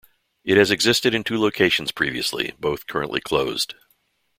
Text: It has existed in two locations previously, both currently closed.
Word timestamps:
It 0.43 0.57
has 0.57 0.71
existed 0.71 1.13
in 1.13 1.23
two 1.23 1.39
locations 1.39 1.91
previously, 1.91 2.55
both 2.59 2.87
currently 2.87 3.21
closed. 3.21 3.75